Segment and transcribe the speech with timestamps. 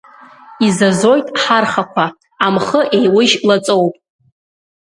[0.67, 2.05] Изазоит ҳархақәа,
[2.45, 3.95] амхы еиужь лаҵоуп.